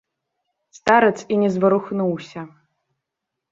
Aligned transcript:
Старац 0.77 1.17
і 1.35 1.37
не 1.43 1.49
зварухнуўся. 1.57 2.47